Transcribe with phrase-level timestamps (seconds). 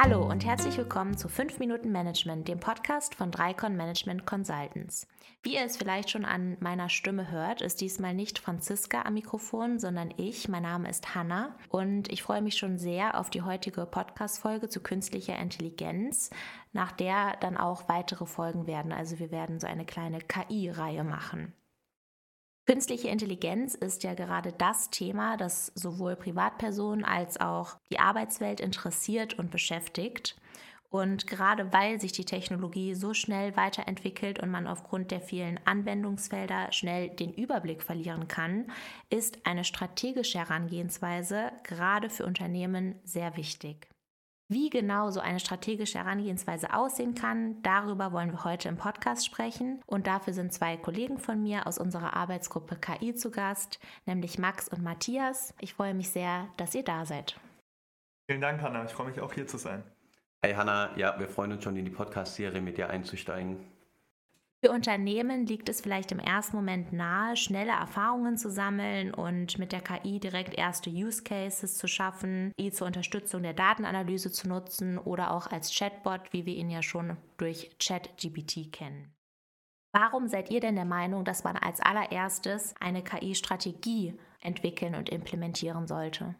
[0.00, 5.08] Hallo und herzlich willkommen zu 5 Minuten Management, dem Podcast von Dreikon Management Consultants.
[5.42, 9.80] Wie ihr es vielleicht schon an meiner Stimme hört, ist diesmal nicht Franziska am Mikrofon,
[9.80, 10.48] sondern ich.
[10.48, 14.80] Mein Name ist Hanna und ich freue mich schon sehr auf die heutige Podcast-Folge zu
[14.80, 16.30] künstlicher Intelligenz,
[16.72, 18.92] nach der dann auch weitere Folgen werden.
[18.92, 21.54] Also wir werden so eine kleine KI-Reihe machen.
[22.70, 29.38] Künstliche Intelligenz ist ja gerade das Thema, das sowohl Privatpersonen als auch die Arbeitswelt interessiert
[29.38, 30.36] und beschäftigt.
[30.90, 36.70] Und gerade weil sich die Technologie so schnell weiterentwickelt und man aufgrund der vielen Anwendungsfelder
[36.70, 38.70] schnell den Überblick verlieren kann,
[39.08, 43.88] ist eine strategische Herangehensweise gerade für Unternehmen sehr wichtig.
[44.50, 49.82] Wie genau so eine strategische Herangehensweise aussehen kann, darüber wollen wir heute im Podcast sprechen.
[49.84, 54.66] Und dafür sind zwei Kollegen von mir aus unserer Arbeitsgruppe KI zu Gast, nämlich Max
[54.68, 55.52] und Matthias.
[55.60, 57.38] Ich freue mich sehr, dass ihr da seid.
[58.26, 58.86] Vielen Dank, Hanna.
[58.86, 59.82] Ich freue mich auch hier zu sein.
[60.42, 63.58] Hey Hanna, ja, wir freuen uns schon in die Podcast-Serie mit dir einzusteigen.
[64.60, 69.70] Für Unternehmen liegt es vielleicht im ersten Moment nahe, schnelle Erfahrungen zu sammeln und mit
[69.70, 74.98] der KI direkt erste Use Cases zu schaffen, die zur Unterstützung der Datenanalyse zu nutzen
[74.98, 79.14] oder auch als Chatbot, wie wir ihn ja schon durch ChatGPT kennen.
[79.92, 85.86] Warum seid ihr denn der Meinung, dass man als allererstes eine KI-Strategie entwickeln und implementieren
[85.86, 86.34] sollte?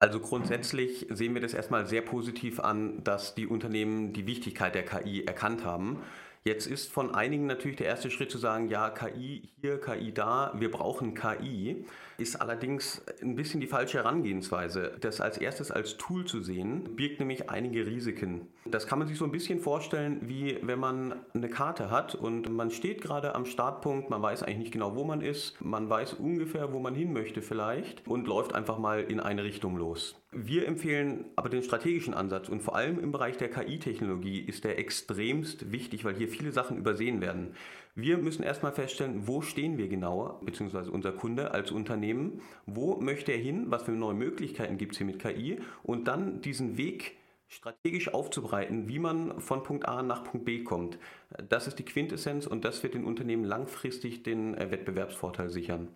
[0.00, 4.84] Also grundsätzlich sehen wir das erstmal sehr positiv an, dass die Unternehmen die Wichtigkeit der
[4.84, 6.02] KI erkannt haben
[6.42, 10.54] Jetzt ist von einigen natürlich der erste Schritt zu sagen, ja, KI hier, KI da,
[10.56, 11.84] wir brauchen KI,
[12.16, 14.96] ist allerdings ein bisschen die falsche Herangehensweise.
[15.00, 18.48] Das als erstes als Tool zu sehen, birgt nämlich einige Risiken.
[18.64, 22.48] Das kann man sich so ein bisschen vorstellen, wie wenn man eine Karte hat und
[22.48, 26.14] man steht gerade am Startpunkt, man weiß eigentlich nicht genau, wo man ist, man weiß
[26.14, 30.16] ungefähr, wo man hin möchte vielleicht und läuft einfach mal in eine Richtung los.
[30.32, 34.78] Wir empfehlen aber den strategischen Ansatz und vor allem im Bereich der KI-Technologie ist der
[34.78, 37.56] extremst wichtig, weil hier viele Sachen übersehen werden.
[37.96, 43.32] Wir müssen erstmal feststellen, wo stehen wir genauer, beziehungsweise unser Kunde als Unternehmen, wo möchte
[43.32, 47.16] er hin, was für neue Möglichkeiten gibt es hier mit KI und dann diesen Weg
[47.48, 51.00] strategisch aufzubreiten, wie man von Punkt A nach Punkt B kommt.
[51.48, 55.88] Das ist die Quintessenz und das wird den Unternehmen langfristig den äh, Wettbewerbsvorteil sichern.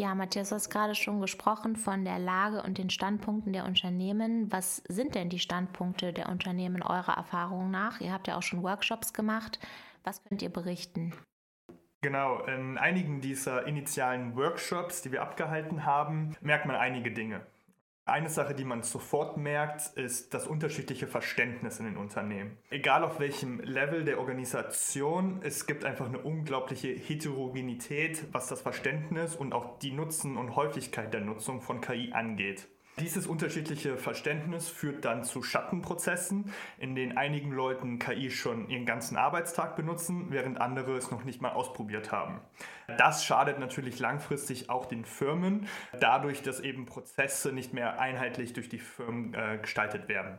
[0.00, 4.50] Ja, Matthias, du hast gerade schon gesprochen von der Lage und den Standpunkten der Unternehmen.
[4.50, 8.00] Was sind denn die Standpunkte der Unternehmen eurer Erfahrung nach?
[8.00, 9.58] Ihr habt ja auch schon Workshops gemacht.
[10.02, 11.12] Was könnt ihr berichten?
[12.00, 17.42] Genau, in einigen dieser initialen Workshops, die wir abgehalten haben, merkt man einige Dinge.
[18.10, 22.58] Eine Sache, die man sofort merkt, ist das unterschiedliche Verständnis in den Unternehmen.
[22.68, 29.36] Egal auf welchem Level der Organisation, es gibt einfach eine unglaubliche Heterogenität, was das Verständnis
[29.36, 32.66] und auch die Nutzen und Häufigkeit der Nutzung von KI angeht.
[32.98, 39.16] Dieses unterschiedliche Verständnis führt dann zu Schattenprozessen, in denen einigen Leuten KI schon ihren ganzen
[39.16, 42.40] Arbeitstag benutzen, während andere es noch nicht mal ausprobiert haben.
[42.98, 45.66] Das schadet natürlich langfristig auch den Firmen,
[45.98, 50.38] dadurch, dass eben Prozesse nicht mehr einheitlich durch die Firmen äh, gestaltet werden.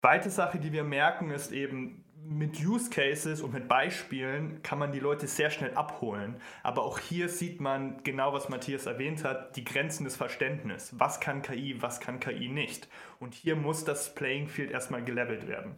[0.00, 4.92] Zweite Sache, die wir merken, ist eben, mit Use Cases und mit Beispielen kann man
[4.92, 6.36] die Leute sehr schnell abholen.
[6.62, 10.98] Aber auch hier sieht man genau, was Matthias erwähnt hat, die Grenzen des Verständnisses.
[10.98, 12.88] Was kann KI, was kann KI nicht?
[13.18, 15.76] Und hier muss das Playing Field erstmal gelevelt werden.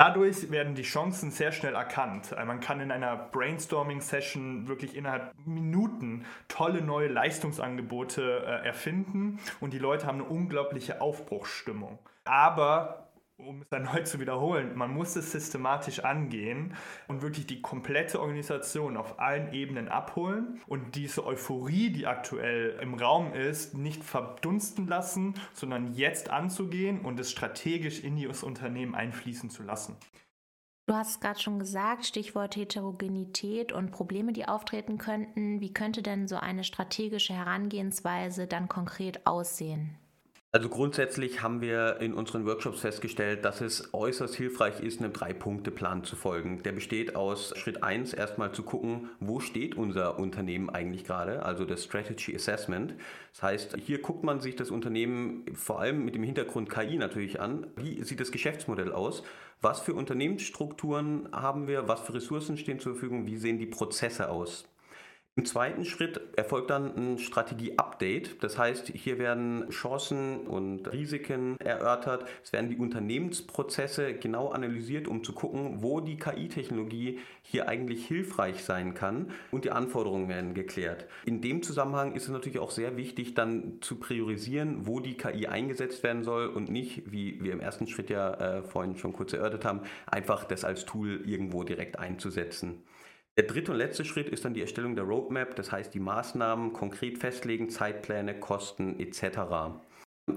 [0.00, 2.32] Dadurch werden die Chancen sehr schnell erkannt.
[2.46, 9.80] Man kann in einer Brainstorming-Session wirklich innerhalb Minuten tolle neue Leistungsangebote äh, erfinden und die
[9.80, 11.98] Leute haben eine unglaubliche Aufbruchsstimmung.
[12.24, 13.07] Aber
[13.38, 16.74] um es erneut zu wiederholen, man muss es systematisch angehen
[17.06, 22.94] und wirklich die komplette Organisation auf allen Ebenen abholen und diese Euphorie, die aktuell im
[22.94, 29.48] Raum ist, nicht verdunsten lassen, sondern jetzt anzugehen und es strategisch in das Unternehmen einfließen
[29.48, 29.96] zu lassen.
[30.86, 35.60] Du hast es gerade schon gesagt, Stichwort Heterogenität und Probleme, die auftreten könnten.
[35.60, 39.98] Wie könnte denn so eine strategische Herangehensweise dann konkret aussehen?
[40.50, 46.04] Also grundsätzlich haben wir in unseren Workshops festgestellt, dass es äußerst hilfreich ist, einem Drei-Punkte-Plan
[46.04, 46.62] zu folgen.
[46.62, 51.66] Der besteht aus Schritt 1 erstmal zu gucken, wo steht unser Unternehmen eigentlich gerade, also
[51.66, 52.94] das Strategy Assessment.
[53.34, 57.40] Das heißt, hier guckt man sich das Unternehmen vor allem mit dem Hintergrund KI natürlich
[57.40, 57.66] an.
[57.76, 59.24] Wie sieht das Geschäftsmodell aus?
[59.60, 61.88] Was für Unternehmensstrukturen haben wir?
[61.88, 63.26] Was für Ressourcen stehen zur Verfügung?
[63.26, 64.66] Wie sehen die Prozesse aus?
[65.38, 68.42] Im zweiten Schritt erfolgt dann ein Strategie-Update.
[68.42, 72.26] Das heißt, hier werden Chancen und Risiken erörtert.
[72.42, 78.64] Es werden die Unternehmensprozesse genau analysiert, um zu gucken, wo die KI-Technologie hier eigentlich hilfreich
[78.64, 81.06] sein kann und die Anforderungen werden geklärt.
[81.24, 85.46] In dem Zusammenhang ist es natürlich auch sehr wichtig, dann zu priorisieren, wo die KI
[85.46, 89.34] eingesetzt werden soll und nicht, wie wir im ersten Schritt ja äh, vorhin schon kurz
[89.34, 92.82] erörtert haben, einfach das als Tool irgendwo direkt einzusetzen.
[93.38, 96.72] Der dritte und letzte Schritt ist dann die Erstellung der Roadmap, das heißt die Maßnahmen
[96.72, 99.78] konkret festlegen, Zeitpläne, Kosten etc.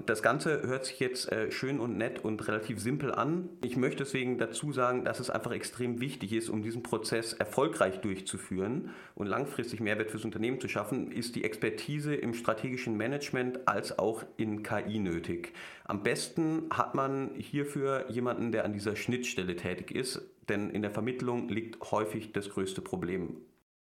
[0.06, 3.50] Das Ganze hört sich jetzt äh, schön und nett und relativ simpel an.
[3.64, 8.02] Ich möchte deswegen dazu sagen, dass es einfach extrem wichtig ist, um diesen Prozess erfolgreich
[8.02, 13.98] durchzuführen und langfristig Mehrwert fürs Unternehmen zu schaffen, ist die Expertise im strategischen Management als
[13.98, 15.54] auch in KI nötig.
[15.86, 20.92] Am besten hat man hierfür jemanden, der an dieser Schnittstelle tätig ist, denn in der
[20.92, 23.38] Vermittlung liegt häufig das größte Problem.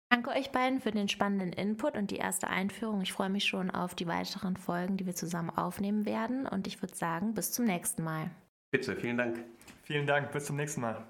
[0.09, 3.01] Danke euch beiden für den spannenden Input und die erste Einführung.
[3.01, 6.47] Ich freue mich schon auf die weiteren Folgen, die wir zusammen aufnehmen werden.
[6.47, 8.31] Und ich würde sagen, bis zum nächsten Mal.
[8.71, 9.44] Bitte, vielen Dank.
[9.83, 11.06] Vielen Dank, bis zum nächsten Mal.